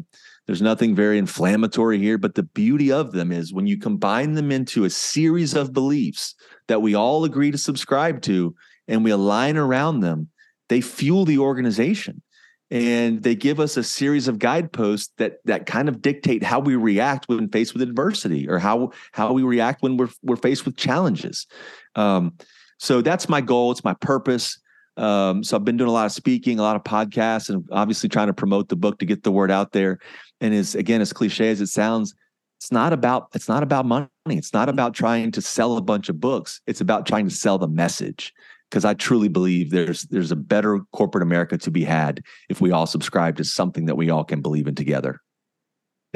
[0.46, 4.52] there's nothing very inflammatory here, but the beauty of them is when you combine them
[4.52, 6.36] into a series of beliefs
[6.68, 8.54] that we all agree to subscribe to
[8.86, 10.28] and we align around them,
[10.68, 12.22] they fuel the organization
[12.70, 16.74] and they give us a series of guideposts that that kind of dictate how we
[16.74, 20.76] react when faced with adversity or how how we react when we're we're faced with
[20.76, 21.46] challenges.
[21.94, 22.34] Um,
[22.78, 23.70] so that's my goal.
[23.70, 24.58] It's my purpose.
[24.96, 28.08] Um, so I've been doing a lot of speaking, a lot of podcasts, and obviously
[28.08, 29.98] trying to promote the book to get the word out there.
[30.40, 32.14] And is again, as cliche as it sounds,
[32.58, 34.08] it's not about it's not about money.
[34.26, 36.60] It's not about trying to sell a bunch of books.
[36.66, 38.32] It's about trying to sell the message.
[38.70, 42.72] Because I truly believe there's there's a better corporate America to be had if we
[42.72, 45.20] all subscribe to something that we all can believe in together.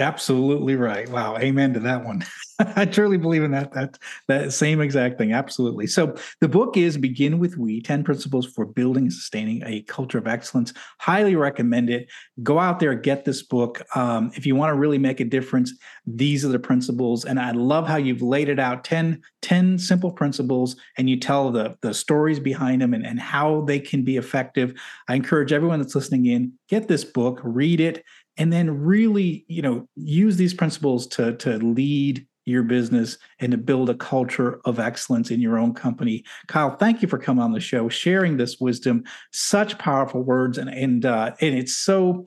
[0.01, 1.09] Absolutely right.
[1.09, 1.37] Wow.
[1.37, 2.25] Amen to that one.
[2.77, 3.99] I truly believe in that, that,
[4.29, 5.33] that same exact thing.
[5.33, 5.87] Absolutely.
[5.87, 10.19] So the book is Begin with We 10 Principles for Building and Sustaining a Culture
[10.19, 10.73] of Excellence.
[10.99, 12.09] Highly recommend it.
[12.43, 13.83] Go out there, get this book.
[13.95, 15.73] Um, if you want to really make a difference,
[16.07, 17.25] these are the principles.
[17.25, 21.51] And I love how you've laid it out 10, 10 simple principles and you tell
[21.51, 24.75] the, the stories behind them and, and how they can be effective.
[25.09, 28.05] I encourage everyone that's listening in, get this book, read it
[28.41, 33.59] and then really you know use these principles to to lead your business and to
[33.59, 37.53] build a culture of excellence in your own company kyle thank you for coming on
[37.53, 42.25] the show sharing this wisdom such powerful words and and uh, and it's so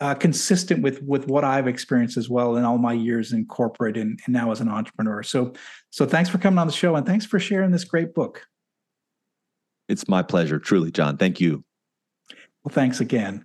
[0.00, 3.96] uh, consistent with with what I've experienced as well in all my years in corporate
[3.96, 5.22] and, and now as an entrepreneur.
[5.22, 5.52] So
[5.90, 8.44] so thanks for coming on the show and thanks for sharing this great book.
[9.88, 11.18] It's my pleasure, truly, John.
[11.18, 11.62] Thank you.
[12.64, 13.44] Well, thanks again.